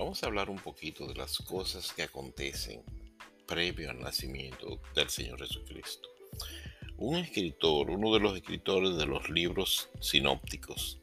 Vamos 0.00 0.22
a 0.22 0.28
hablar 0.28 0.48
un 0.48 0.56
poquito 0.56 1.06
de 1.06 1.14
las 1.14 1.36
cosas 1.36 1.92
que 1.92 2.02
acontecen 2.02 2.82
previo 3.46 3.90
al 3.90 4.00
nacimiento 4.00 4.80
del 4.94 5.10
Señor 5.10 5.46
Jesucristo. 5.46 6.08
Un 6.96 7.16
escritor, 7.16 7.90
uno 7.90 8.14
de 8.14 8.20
los 8.20 8.34
escritores 8.34 8.96
de 8.96 9.04
los 9.04 9.28
libros 9.28 9.90
sinópticos, 10.00 10.98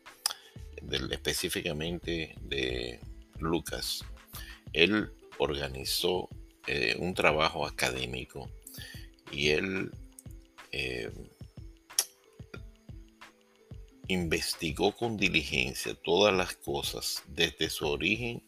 específicamente 1.11 2.33
de 2.41 2.99
Lucas, 3.37 4.03
él 4.73 5.11
organizó 5.37 6.27
eh, 6.65 6.95
un 6.97 7.13
trabajo 7.13 7.67
académico 7.67 8.49
y 9.31 9.49
él 9.49 9.91
eh, 10.71 11.11
investigó 14.07 14.95
con 14.95 15.17
diligencia 15.17 15.93
todas 15.95 16.33
las 16.33 16.55
cosas 16.55 17.23
desde 17.27 17.69
su 17.69 17.87
origen 17.87 18.43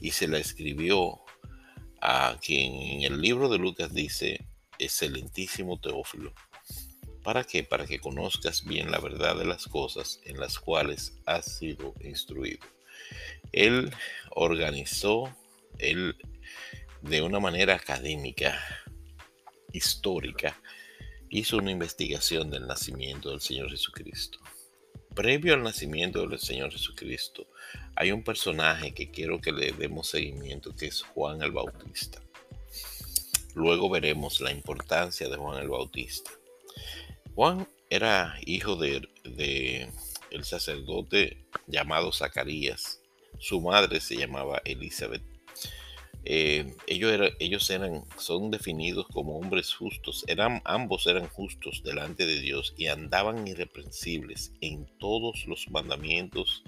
y 0.00 0.10
se 0.10 0.28
la 0.28 0.38
escribió 0.38 1.20
a 2.00 2.38
quien 2.42 2.74
en 2.74 3.02
el 3.02 3.20
libro 3.20 3.48
de 3.48 3.58
Lucas 3.58 3.94
dice, 3.94 4.46
excelentísimo 4.78 5.80
Teófilo. 5.80 6.34
¿Para 7.22 7.44
qué? 7.44 7.64
Para 7.64 7.86
que 7.86 7.98
conozcas 7.98 8.64
bien 8.64 8.90
la 8.90 8.98
verdad 8.98 9.36
de 9.36 9.44
las 9.44 9.66
cosas 9.66 10.20
en 10.24 10.38
las 10.38 10.58
cuales 10.58 11.14
has 11.24 11.58
sido 11.58 11.94
instruido. 12.00 12.66
Él 13.52 13.92
organizó, 14.30 15.34
él 15.78 16.16
de 17.02 17.22
una 17.22 17.40
manera 17.40 17.74
académica, 17.74 18.60
histórica, 19.72 20.60
hizo 21.28 21.58
una 21.58 21.70
investigación 21.70 22.50
del 22.50 22.66
nacimiento 22.66 23.30
del 23.30 23.40
Señor 23.40 23.70
Jesucristo 23.70 24.38
previo 25.16 25.54
al 25.54 25.62
nacimiento 25.62 26.24
del 26.26 26.38
Señor 26.38 26.70
Jesucristo, 26.70 27.48
hay 27.96 28.12
un 28.12 28.22
personaje 28.22 28.92
que 28.92 29.10
quiero 29.10 29.40
que 29.40 29.50
le 29.50 29.72
demos 29.72 30.10
seguimiento, 30.10 30.76
que 30.76 30.86
es 30.86 31.02
Juan 31.02 31.42
el 31.42 31.50
Bautista. 31.50 32.20
Luego 33.54 33.88
veremos 33.88 34.42
la 34.42 34.52
importancia 34.52 35.28
de 35.30 35.36
Juan 35.36 35.62
el 35.62 35.70
Bautista. 35.70 36.30
Juan 37.34 37.66
era 37.88 38.38
hijo 38.44 38.76
de, 38.76 39.88
el 40.30 40.44
sacerdote 40.44 41.46
llamado 41.66 42.12
Zacarías. 42.12 43.00
Su 43.38 43.62
madre 43.62 44.00
se 44.00 44.16
llamaba 44.16 44.60
Elizabeth 44.66 45.22
eh, 46.28 46.74
ellos, 46.88 47.32
ellos 47.38 47.70
eran, 47.70 48.02
son 48.18 48.50
definidos 48.50 49.06
como 49.12 49.38
hombres 49.38 49.72
justos, 49.72 50.24
eran, 50.26 50.60
ambos 50.64 51.06
eran 51.06 51.28
justos 51.28 51.84
delante 51.84 52.26
de 52.26 52.40
Dios 52.40 52.74
y 52.76 52.88
andaban 52.88 53.46
irreprensibles 53.46 54.52
en 54.60 54.86
todos 54.98 55.46
los 55.46 55.70
mandamientos 55.70 56.64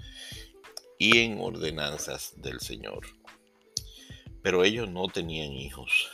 y 0.97 1.17
en 1.17 1.41
ordenanzas 1.41 2.35
del 2.37 2.61
Señor. 2.61 3.05
Pero 4.41 4.63
ellos 4.63 4.89
no 4.89 5.09
tenían 5.09 5.51
hijos. 5.51 6.09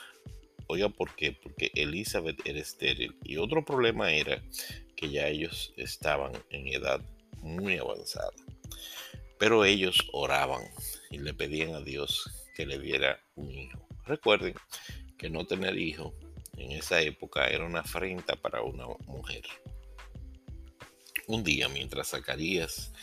Oiga, 0.65 0.89
¿por 0.89 1.15
qué? 1.15 1.31
Porque 1.31 1.69
Elizabeth 1.75 2.41
era 2.47 2.59
estéril. 2.59 3.15
Y 3.23 3.37
otro 3.37 3.63
problema 3.63 4.11
era 4.11 4.41
que 4.95 5.11
ya 5.11 5.27
ellos 5.27 5.71
estaban 5.77 6.31
en 6.49 6.67
edad 6.69 6.99
muy 7.41 7.77
avanzada. 7.77 8.31
Pero 9.37 9.65
ellos 9.65 9.99
oraban 10.13 10.63
y 11.11 11.19
le 11.19 11.35
pedían 11.35 11.75
a 11.75 11.81
Dios 11.81 12.27
que 12.55 12.65
le 12.65 12.79
diera 12.79 13.19
un 13.35 13.51
hijo. 13.51 13.87
Recuerden 14.05 14.55
que 15.17 15.29
no 15.29 15.45
tener 15.45 15.77
hijo 15.77 16.15
en 16.57 16.71
esa 16.71 17.01
época 17.01 17.47
era 17.47 17.65
una 17.65 17.81
afrenta 17.81 18.35
para 18.35 18.61
una 18.61 18.87
mujer. 19.05 19.43
Un 21.27 21.43
día, 21.43 21.67
mientras 21.69 22.09
Zacarías 22.09 22.93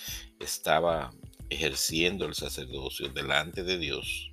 estaba 0.40 1.12
ejerciendo 1.50 2.24
el 2.24 2.34
sacerdocio 2.34 3.08
delante 3.08 3.62
de 3.62 3.78
Dios, 3.78 4.32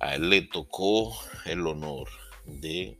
a 0.00 0.16
él 0.16 0.28
le 0.28 0.42
tocó 0.42 1.16
el 1.46 1.66
honor 1.66 2.08
de 2.44 2.98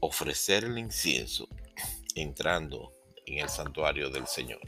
ofrecer 0.00 0.64
el 0.64 0.78
incienso 0.78 1.48
entrando 2.14 2.92
en 3.26 3.38
el 3.38 3.48
santuario 3.48 4.10
del 4.10 4.26
Señor. 4.26 4.60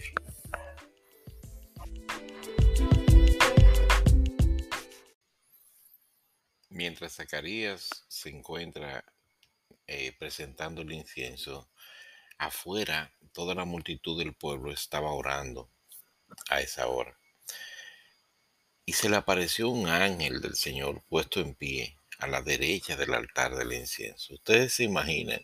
Mientras 6.93 7.15
Zacarías 7.15 7.89
se 8.07 8.29
encuentra 8.29 9.03
eh, 9.87 10.13
presentando 10.19 10.83
el 10.83 10.93
incienso, 10.93 11.71
afuera 12.37 13.11
toda 13.33 13.55
la 13.55 13.65
multitud 13.65 14.19
del 14.19 14.35
pueblo 14.35 14.71
estaba 14.71 15.11
orando 15.11 15.71
a 16.51 16.61
esa 16.61 16.89
hora. 16.89 17.17
Y 18.85 18.93
se 18.93 19.09
le 19.09 19.17
apareció 19.17 19.71
un 19.71 19.89
ángel 19.89 20.43
del 20.43 20.55
Señor 20.55 21.03
puesto 21.09 21.41
en 21.41 21.55
pie 21.55 21.97
a 22.19 22.27
la 22.27 22.43
derecha 22.43 22.95
del 22.95 23.15
altar 23.15 23.57
del 23.57 23.73
incienso. 23.73 24.35
Ustedes 24.35 24.75
se 24.75 24.85
imaginan 24.85 25.41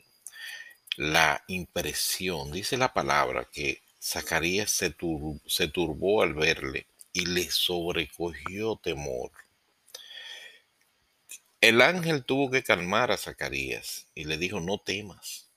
la 0.98 1.42
impresión, 1.48 2.52
dice 2.52 2.76
la 2.76 2.92
palabra, 2.92 3.48
que 3.50 3.80
Zacarías 4.02 4.70
se, 4.70 4.94
se 5.46 5.68
turbó 5.68 6.22
al 6.22 6.34
verle 6.34 6.86
y 7.14 7.24
le 7.24 7.50
sobrecogió 7.50 8.76
temor. 8.76 9.30
El 11.60 11.80
ángel 11.82 12.24
tuvo 12.24 12.52
que 12.52 12.62
calmar 12.62 13.10
a 13.10 13.16
Zacarías 13.16 14.06
y 14.14 14.24
le 14.24 14.38
dijo, 14.38 14.60
no 14.60 14.78
temas. 14.78 15.50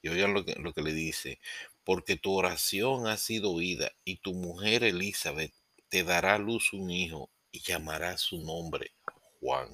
Y 0.00 0.08
oigan 0.08 0.34
lo 0.34 0.44
que, 0.44 0.54
lo 0.54 0.72
que 0.72 0.82
le 0.82 0.92
dice, 0.92 1.40
porque 1.82 2.16
tu 2.16 2.32
oración 2.32 3.08
ha 3.08 3.16
sido 3.16 3.50
oída 3.50 3.90
y 4.04 4.18
tu 4.18 4.34
mujer 4.34 4.84
Elizabeth 4.84 5.52
te 5.88 6.04
dará 6.04 6.36
a 6.36 6.38
luz 6.38 6.72
un 6.72 6.90
hijo 6.90 7.28
y 7.50 7.60
llamará 7.60 8.16
su 8.18 8.38
nombre 8.38 8.92
Juan. 9.40 9.68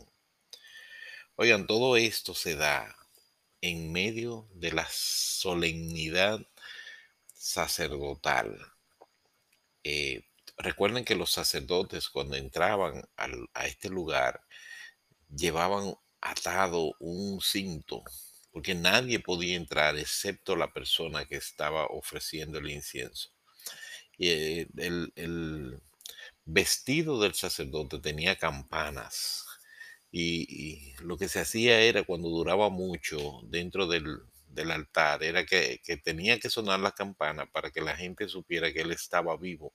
Oigan, 1.36 1.66
todo 1.66 1.98
esto 1.98 2.34
se 2.34 2.56
da 2.56 2.96
en 3.60 3.92
medio 3.92 4.48
de 4.54 4.72
la 4.72 4.86
solemnidad 4.90 6.40
sacerdotal. 7.34 8.58
Eh, 9.84 10.24
recuerden 10.56 11.04
que 11.04 11.14
los 11.14 11.30
sacerdotes 11.30 12.08
cuando 12.08 12.36
entraban 12.36 13.06
a 13.52 13.66
este 13.66 13.90
lugar 13.90 14.40
llevaban 15.34 15.94
atado 16.20 16.94
un 16.98 17.40
cinto, 17.40 18.02
porque 18.50 18.74
nadie 18.74 19.20
podía 19.20 19.56
entrar 19.56 19.96
excepto 19.96 20.56
la 20.56 20.72
persona 20.72 21.24
que 21.26 21.36
estaba 21.36 21.86
ofreciendo 21.86 22.58
el 22.58 22.70
incienso. 22.70 23.30
Y 24.16 24.28
eh, 24.30 24.68
el, 24.76 25.80
vestido 26.44 27.20
del 27.20 27.34
sacerdote 27.34 27.98
tenía 28.00 28.36
campanas. 28.36 29.44
Y, 30.10 30.94
lo 31.02 31.18
que 31.18 31.28
se 31.28 31.40
hacía 31.40 31.80
era 31.80 32.02
cuando 32.04 32.28
duraba 32.30 32.70
mucho 32.70 33.40
dentro 33.44 33.86
del, 33.86 34.22
altar, 34.72 35.22
era 35.22 35.44
que, 35.46 35.80
que, 35.84 35.96
tenía 35.98 36.40
que 36.40 36.50
sonar 36.50 36.80
la 36.80 36.92
campana 36.92 37.46
para 37.46 37.70
que 37.70 37.80
la 37.80 37.96
gente 37.96 38.28
supiera 38.28 38.72
que 38.72 38.80
él 38.80 38.90
estaba 38.92 39.36
vivo, 39.36 39.72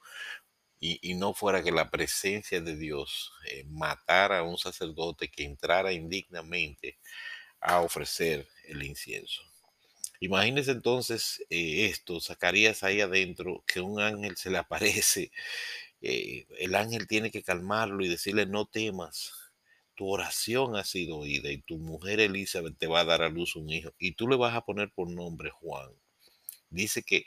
y, 0.85 1.13
no 1.15 1.33
fuera 1.33 1.63
que 1.63 1.71
la 1.71 1.89
presencia 1.89 2.59
de 2.59 2.75
Dios 2.75 3.31
eh, 3.49 3.63
matara 3.69 4.39
a 4.39 4.43
un 4.43 4.57
sacerdote 4.57 5.29
que 5.29 5.45
entrara 5.45 5.93
indignamente 5.93 6.97
a 7.61 7.79
ofrecer 7.81 8.47
el 8.65 8.83
incienso. 8.83 9.41
Imagínense 10.19 10.71
entonces 10.71 11.45
eh, 11.49 11.85
esto, 11.85 12.19
Zacarías 12.19 12.83
ahí 12.83 12.99
adentro, 12.99 13.63
que 13.65 13.79
un 13.79 14.01
ángel 14.01 14.35
se 14.35 14.49
le 14.49 14.57
aparece, 14.57 15.31
eh, 16.01 16.47
el 16.59 16.75
ángel 16.75 17.07
tiene 17.07 17.31
que 17.31 17.43
calmarlo 17.43 18.03
y 18.03 18.09
decirle, 18.09 18.45
no 18.45 18.65
temas, 18.65 19.33
tu 19.95 20.09
oración 20.09 20.75
ha 20.75 20.83
sido 20.83 21.17
oída 21.19 21.49
y 21.51 21.61
tu 21.61 21.77
mujer 21.77 22.19
Elizabeth 22.19 22.77
te 22.77 22.87
va 22.87 23.01
a 23.01 23.05
dar 23.05 23.21
a 23.21 23.29
luz 23.29 23.55
un 23.55 23.69
hijo 23.69 23.93
y 23.99 24.13
tú 24.13 24.27
le 24.27 24.35
vas 24.35 24.55
a 24.55 24.65
poner 24.65 24.91
por 24.91 25.09
nombre 25.09 25.49
Juan. 25.51 25.89
Dice 26.69 27.03
que 27.03 27.25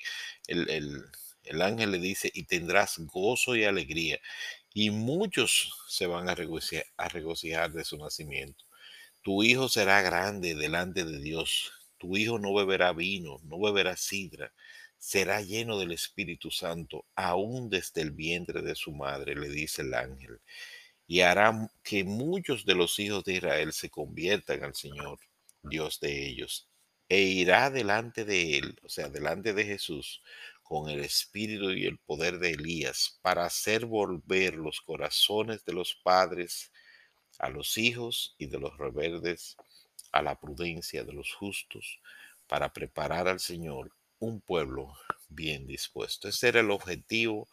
el 0.49 1.05
el 1.47 1.63
ángel 1.63 1.93
le 1.93 1.99
dice, 1.99 2.31
y 2.35 2.45
tendrás 2.45 2.99
gozo 2.99 3.57
y 3.57 3.65
alegría, 3.65 4.21
y 4.75 4.91
muchos 4.91 5.73
se 5.89 6.07
van 6.07 6.29
a 6.29 6.35
regocijar, 6.35 7.73
de 7.73 7.85
su 7.85 7.97
nacimiento. 7.99 8.65
Tu 9.23 9.43
hijo 9.43 9.69
será 9.69 10.03
grande 10.03 10.55
delante 10.55 11.05
de 11.05 11.19
Dios. 11.19 11.73
Tu 11.99 12.17
hijo 12.17 12.39
no 12.39 12.55
beberá 12.55 12.93
vino, 12.93 13.39
no 13.45 13.59
beberá 13.59 13.97
sidra, 13.97 14.53
será 14.99 15.41
lleno 15.41 15.79
del 15.79 15.93
Espíritu 15.93 16.51
Santo, 16.51 17.07
aún 17.15 17.71
desde 17.71 18.03
el 18.03 18.11
vientre 18.11 18.63
de 18.63 18.75
su 18.75 18.93
madre, 18.93 19.35
le 19.35 19.49
dice 19.49 19.83
el 19.83 19.95
ángel, 19.95 20.41
y 21.07 21.21
hará 21.21 21.71
que 21.83 22.05
muchos 22.05 22.65
de 22.65 22.75
los 22.75 22.99
hijos 22.99 23.25
de 23.25 23.35
Israel 23.35 23.73
se 23.73 23.91
conviertan 23.91 24.65
al 24.65 24.75
Señor, 24.75 25.19
Dios 25.63 26.01
de 26.01 26.27
ellos, 26.29 26.69
e 27.09 27.23
irá 27.23 27.71
delante 27.71 28.25
de 28.25 28.59
él, 28.59 28.79
o 28.83 28.89
sea, 28.89 29.09
delante 29.09 29.53
de 29.53 29.65
Jesús, 29.65 30.23
con 30.69 30.91
el 30.91 31.01
espíritu 31.01 31.71
y 31.71 31.87
el 31.87 31.99
poder 31.99 32.39
de 32.39 32.51
Elías 32.51 33.19
para 33.23 33.45
hacer 33.45 33.87
volver 33.87 34.55
los 34.57 34.81
corazones 34.81 35.65
de 35.65 35.73
los 35.73 35.95
padres 35.95 36.73
a 37.39 37.49
los 37.49 37.79
hijos 37.79 38.35
y 38.39 38.47
de 38.47 38.59
los 38.59 38.77
rebeldes 38.77 39.57
a 40.11 40.23
la 40.23 40.41
prudencia 40.41 41.05
de 41.05 41.13
los 41.13 41.33
justos 41.33 42.01
para 42.49 42.73
preparar 42.73 43.29
al 43.29 43.39
Señor 43.39 43.93
un 44.19 44.41
pueblo 44.41 44.93
bien 45.29 45.67
dispuesto. 45.67 46.29
Ese 46.29 46.49
era 46.49 46.61
el 46.61 46.71
objetivo 46.71 47.49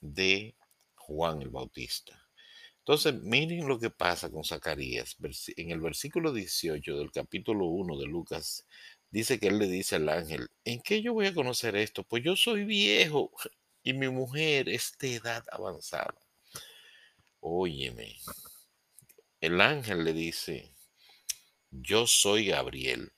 de 0.00 0.54
Juan 0.94 1.42
el 1.42 1.50
Bautista. 1.50 2.20
Entonces, 2.78 3.14
miren 3.14 3.66
lo 3.66 3.78
que 3.80 3.88
pasa 3.88 4.30
con 4.30 4.44
Zacarías. 4.44 5.16
En 5.56 5.70
el 5.70 5.80
versículo 5.80 6.34
18 6.34 6.98
del 6.98 7.10
capítulo 7.10 7.64
1 7.64 7.98
de 7.98 8.04
Lucas, 8.04 8.66
dice 9.14 9.38
que 9.38 9.46
él 9.46 9.58
le 9.60 9.68
dice 9.68 9.94
al 9.94 10.08
ángel, 10.08 10.48
¿en 10.64 10.82
qué 10.82 11.00
yo 11.00 11.12
voy 11.12 11.26
a 11.26 11.34
conocer 11.34 11.76
esto? 11.76 12.02
Pues 12.02 12.24
yo 12.24 12.34
soy 12.34 12.64
viejo 12.64 13.30
y 13.84 13.92
mi 13.92 14.08
mujer 14.08 14.68
es 14.68 14.98
de 14.98 15.14
edad 15.14 15.44
avanzada. 15.52 16.16
Óyeme, 17.38 18.16
el 19.40 19.60
ángel 19.60 20.02
le 20.02 20.14
dice, 20.14 20.74
yo 21.70 22.08
soy 22.08 22.46
Gabriel, 22.46 23.12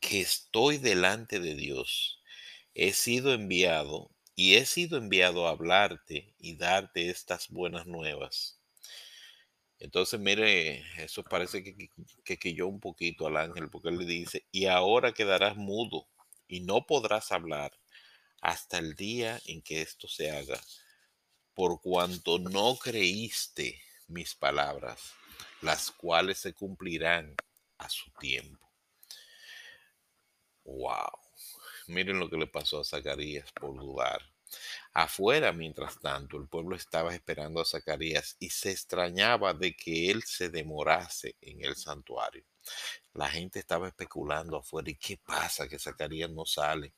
que 0.00 0.22
estoy 0.22 0.78
delante 0.78 1.38
de 1.38 1.54
Dios. 1.54 2.22
He 2.72 2.94
sido 2.94 3.34
enviado 3.34 4.10
y 4.34 4.54
he 4.54 4.64
sido 4.64 4.96
enviado 4.96 5.48
a 5.48 5.50
hablarte 5.50 6.34
y 6.38 6.56
darte 6.56 7.10
estas 7.10 7.50
buenas 7.50 7.86
nuevas. 7.86 8.57
Entonces, 9.78 10.18
mire, 10.18 10.84
eso 11.02 11.22
parece 11.22 11.62
que, 11.62 11.76
que, 11.76 11.90
que 12.24 12.38
quilló 12.38 12.66
un 12.66 12.80
poquito 12.80 13.26
al 13.26 13.36
ángel, 13.36 13.70
porque 13.70 13.88
él 13.88 13.98
le 13.98 14.04
dice, 14.04 14.44
y 14.50 14.66
ahora 14.66 15.12
quedarás 15.12 15.56
mudo 15.56 16.08
y 16.48 16.60
no 16.60 16.86
podrás 16.86 17.30
hablar 17.30 17.72
hasta 18.40 18.78
el 18.78 18.94
día 18.94 19.40
en 19.46 19.62
que 19.62 19.82
esto 19.82 20.08
se 20.08 20.30
haga, 20.30 20.60
por 21.54 21.80
cuanto 21.80 22.38
no 22.38 22.76
creíste 22.76 23.80
mis 24.08 24.34
palabras, 24.34 25.12
las 25.60 25.90
cuales 25.90 26.38
se 26.38 26.54
cumplirán 26.54 27.34
a 27.78 27.88
su 27.88 28.10
tiempo. 28.12 28.68
Wow. 30.64 31.10
Miren 31.86 32.18
lo 32.18 32.28
que 32.28 32.36
le 32.36 32.46
pasó 32.46 32.80
a 32.80 32.84
Zacarías 32.84 33.50
por 33.52 33.74
dudar. 33.74 34.20
Afuera, 34.92 35.52
mientras 35.52 36.00
tanto, 36.00 36.36
el 36.36 36.48
pueblo 36.48 36.76
estaba 36.76 37.14
esperando 37.14 37.60
a 37.60 37.64
Zacarías 37.64 38.36
y 38.38 38.50
se 38.50 38.70
extrañaba 38.70 39.54
de 39.54 39.76
que 39.76 40.10
él 40.10 40.22
se 40.22 40.48
demorase 40.48 41.36
en 41.40 41.64
el 41.64 41.76
santuario. 41.76 42.44
La 43.14 43.28
gente 43.28 43.58
estaba 43.58 43.88
especulando 43.88 44.56
afuera, 44.56 44.90
¿y 44.90 44.96
qué 44.96 45.16
pasa 45.16 45.68
que 45.68 45.78
Zacarías 45.78 46.30
no 46.30 46.44
sale? 46.44 46.94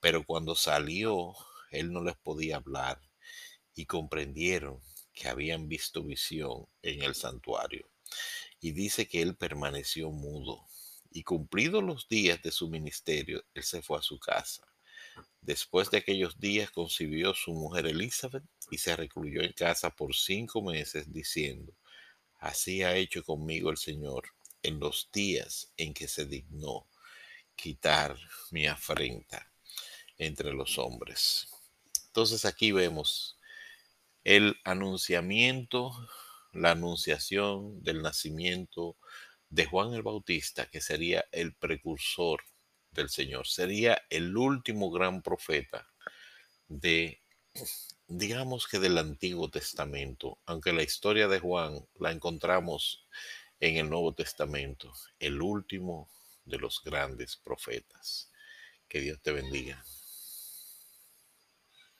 Pero 0.00 0.24
cuando 0.24 0.54
salió, 0.54 1.34
él 1.70 1.92
no 1.92 2.02
les 2.02 2.16
podía 2.16 2.56
hablar 2.56 3.00
y 3.74 3.86
comprendieron 3.86 4.80
que 5.12 5.28
habían 5.28 5.68
visto 5.68 6.02
visión 6.02 6.66
en 6.82 7.02
el 7.02 7.14
santuario. 7.14 7.88
Y 8.60 8.72
dice 8.72 9.06
que 9.08 9.22
él 9.22 9.36
permaneció 9.36 10.10
mudo. 10.10 10.66
Y 11.10 11.22
cumplidos 11.22 11.82
los 11.82 12.08
días 12.08 12.42
de 12.42 12.50
su 12.50 12.68
ministerio, 12.68 13.42
él 13.54 13.62
se 13.62 13.82
fue 13.82 13.98
a 13.98 14.02
su 14.02 14.18
casa. 14.18 14.65
Después 15.40 15.90
de 15.90 15.98
aquellos 15.98 16.40
días 16.40 16.70
concibió 16.70 17.34
su 17.34 17.52
mujer 17.52 17.86
Elizabeth 17.86 18.44
y 18.70 18.78
se 18.78 18.96
recluyó 18.96 19.42
en 19.42 19.52
casa 19.52 19.90
por 19.90 20.14
cinco 20.14 20.62
meses 20.62 21.12
diciendo, 21.12 21.72
así 22.38 22.82
ha 22.82 22.96
hecho 22.96 23.22
conmigo 23.22 23.70
el 23.70 23.76
Señor 23.76 24.24
en 24.62 24.80
los 24.80 25.08
días 25.12 25.72
en 25.76 25.94
que 25.94 26.08
se 26.08 26.26
dignó 26.26 26.88
quitar 27.54 28.18
mi 28.50 28.66
afrenta 28.66 29.50
entre 30.18 30.52
los 30.52 30.78
hombres. 30.78 31.48
Entonces 32.06 32.44
aquí 32.44 32.72
vemos 32.72 33.38
el 34.24 34.56
anunciamiento, 34.64 35.92
la 36.52 36.72
anunciación 36.72 37.82
del 37.82 38.02
nacimiento 38.02 38.96
de 39.48 39.66
Juan 39.66 39.94
el 39.94 40.02
Bautista, 40.02 40.66
que 40.68 40.80
sería 40.80 41.24
el 41.30 41.54
precursor 41.54 42.42
del 42.96 43.10
Señor, 43.10 43.46
sería 43.46 44.02
el 44.10 44.36
último 44.36 44.90
gran 44.90 45.22
profeta 45.22 45.88
de, 46.68 47.20
digamos 48.08 48.66
que 48.66 48.78
del 48.78 48.98
Antiguo 48.98 49.50
Testamento, 49.50 50.38
aunque 50.46 50.72
la 50.72 50.82
historia 50.82 51.28
de 51.28 51.38
Juan 51.38 51.86
la 51.98 52.10
encontramos 52.10 53.06
en 53.60 53.76
el 53.76 53.88
Nuevo 53.88 54.14
Testamento, 54.14 54.92
el 55.18 55.40
último 55.40 56.08
de 56.44 56.58
los 56.58 56.82
grandes 56.82 57.36
profetas. 57.36 58.30
Que 58.88 59.00
Dios 59.00 59.20
te 59.20 59.32
bendiga. 59.32 59.84